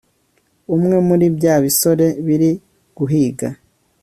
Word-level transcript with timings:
umwe 0.75 0.97
muri 1.07 1.25
bya 1.37 1.55
bisore 1.63 2.05
biri 2.25 2.51
guhiga 2.97 3.47